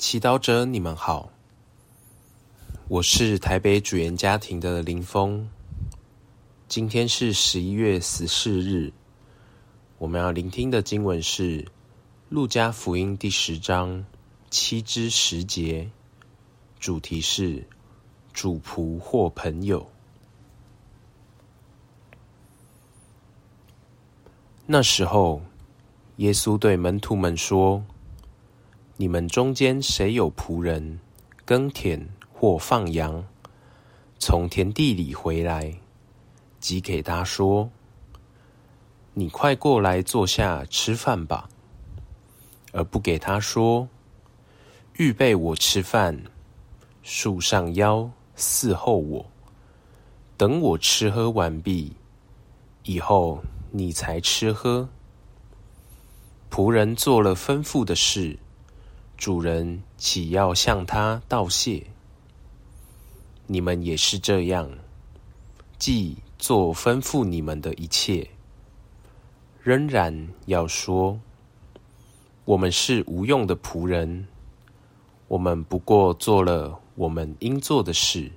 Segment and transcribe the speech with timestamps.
[0.00, 1.28] 祈祷者，你们好，
[2.88, 5.46] 我是台北主言家庭的林峰。
[6.68, 8.94] 今天是十一月十四日，
[9.98, 11.62] 我们要聆听的经文是
[12.30, 14.06] 《路加福音》第十章
[14.48, 15.90] 七至十节，
[16.78, 17.62] 主题是
[18.32, 19.86] 主仆或朋友。
[24.64, 25.42] 那时候，
[26.16, 27.84] 耶稣对门徒们说。
[29.00, 31.00] 你们中间谁有仆人
[31.46, 33.24] 耕田或放羊，
[34.18, 35.74] 从田地里回来，
[36.58, 37.70] 即给他说
[39.14, 41.48] ：“你快过来坐下吃饭吧。”
[42.72, 43.88] 而不给他说
[44.98, 46.22] ：“预备我吃饭，
[47.02, 49.24] 束上腰伺候我，
[50.36, 51.90] 等我吃喝完毕
[52.82, 54.86] 以后，你才吃喝。”
[56.52, 58.38] 仆人做了吩咐的事。
[59.20, 61.86] 主人岂要向他道谢？
[63.46, 64.66] 你们也是这样，
[65.78, 68.26] 既做吩咐你们的一切，
[69.62, 71.20] 仍然要说：
[72.46, 74.26] 我们是无用的仆人，
[75.28, 78.32] 我们不过做了我们应做的事。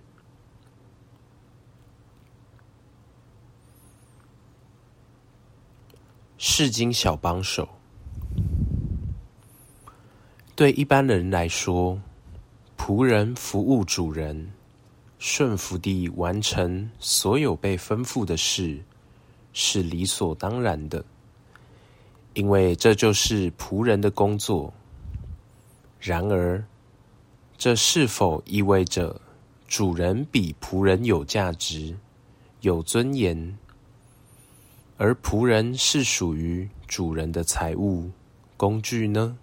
[6.38, 7.70] 世经小帮手。
[10.56, 12.00] 对一般人来说，
[12.78, 14.52] 仆人服务主人，
[15.18, 18.80] 顺服地完成所有被吩咐的事，
[19.52, 21.04] 是理所当然的，
[22.36, 24.72] 因为这就是仆人的工作。
[26.00, 26.64] 然而，
[27.58, 29.20] 这是否意味着
[29.68, 31.98] 主人比仆人有价值、
[32.62, 33.58] 有尊严，
[34.98, 38.12] 而仆人是属于主人的财物、
[38.56, 39.36] 工具呢？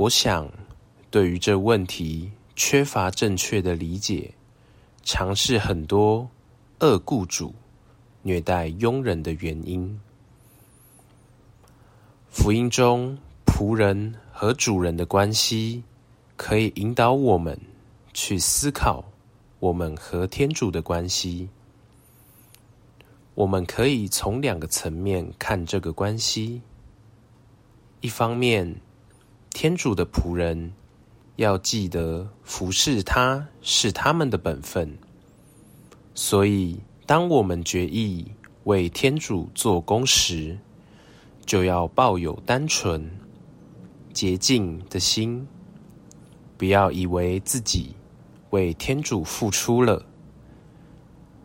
[0.00, 0.50] 我想，
[1.10, 4.32] 对于这问题缺乏正确的理解，
[5.02, 6.26] 尝试很多
[6.78, 7.54] 恶雇主
[8.22, 10.00] 虐待佣人的原因。
[12.30, 15.82] 福音中仆人和主人的关系，
[16.34, 17.60] 可以引导我们
[18.14, 19.04] 去思考
[19.58, 21.46] 我们和天主的关系。
[23.34, 26.62] 我们可以从两个层面看这个关系，
[28.00, 28.80] 一方面，
[29.52, 30.72] 天主的仆人
[31.36, 34.96] 要记得服侍他是他们的本分，
[36.14, 38.26] 所以当我们决意
[38.64, 40.56] 为天主做工时，
[41.44, 43.10] 就要抱有单纯、
[44.12, 45.46] 洁净的心，
[46.56, 47.94] 不要以为自己
[48.50, 50.04] 为天主付出了，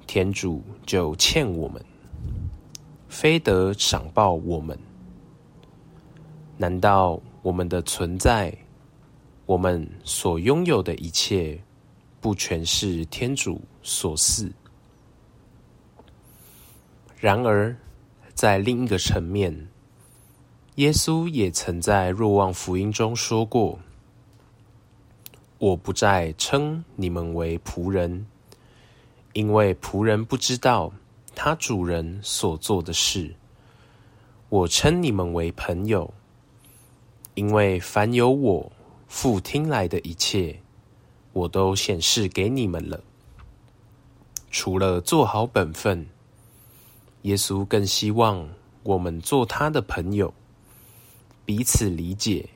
[0.07, 1.83] 天主就欠我们，
[3.09, 4.77] 非得赏报我们。
[6.57, 8.51] 难道我们的存在，
[9.45, 11.61] 我们所拥有的一切，
[12.19, 14.51] 不全是天主所赐？
[17.19, 17.78] 然而，
[18.34, 19.67] 在另一个层面，
[20.78, 23.78] 耶稣也曾在若望福音中说过
[25.59, 28.25] ：“我不再称你们为仆人，
[29.34, 30.91] 因为仆人不知道
[31.35, 33.35] 他主人所做的事。
[34.50, 36.11] 我称你们为朋友。”
[37.35, 38.72] 因为凡有我
[39.07, 40.57] 父听来的一切，
[41.34, 43.01] 我都显示给你们了。
[44.51, 46.07] 除了做好本分，
[47.23, 48.47] 耶稣更希望
[48.84, 50.34] 我们做他的朋友，
[51.44, 52.47] 彼此理解、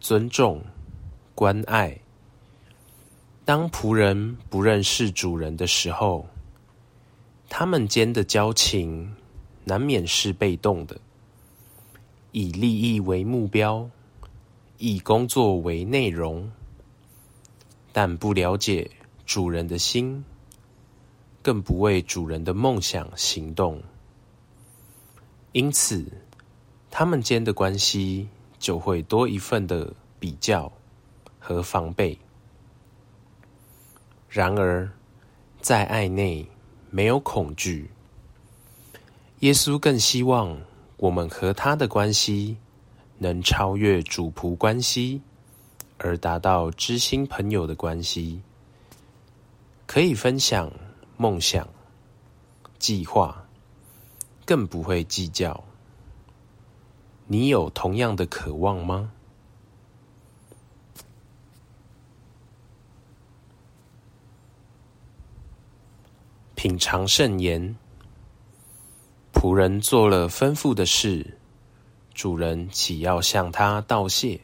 [0.00, 0.62] 尊重、
[1.34, 1.98] 关爱。
[3.46, 6.26] 当仆人不认识主人的时候，
[7.48, 9.14] 他们间的交情
[9.64, 11.00] 难免是被动的。
[12.32, 13.88] 以利益为目标，
[14.78, 16.50] 以工作为内容，
[17.92, 18.90] 但不了解
[19.24, 20.24] 主人的心，
[21.42, 23.82] 更不为主人的梦想行动，
[25.52, 26.04] 因此，
[26.90, 30.70] 他们间的关系就会多一份的比较
[31.38, 32.18] 和防备。
[34.28, 34.90] 然而，
[35.60, 36.46] 在爱内
[36.90, 37.88] 没有恐惧，
[39.40, 40.58] 耶稣更希望。
[40.96, 42.56] 我们和他的关系
[43.18, 45.22] 能超越主仆关系，
[45.98, 48.42] 而达到知心朋友的关系，
[49.86, 50.70] 可以分享
[51.16, 51.68] 梦想、
[52.78, 53.46] 计划，
[54.44, 55.64] 更不会计较。
[57.26, 59.12] 你有同样的渴望吗？
[66.54, 67.76] 品尝圣言。
[69.32, 71.36] 仆人做了吩咐的事，
[72.14, 74.40] 主人岂要向他道谢？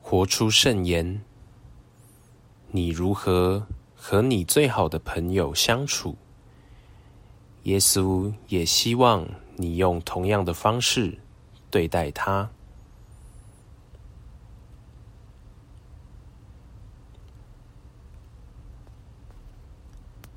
[0.00, 1.22] 活出圣言
[2.70, 6.16] 你如何和你最好的朋友相处？
[7.64, 9.26] 耶稣也希望
[9.56, 11.18] 你用同样的方式
[11.70, 12.50] 对待他。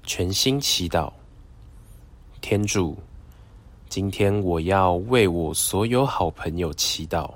[0.07, 1.11] 全心祈祷，
[2.39, 2.97] 天主，
[3.89, 7.29] 今天我要为我所有好朋友祈祷，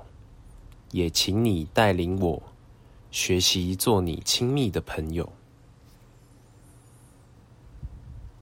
[0.90, 2.42] 也请你带领我。
[3.10, 5.30] 学习做你亲密的朋友。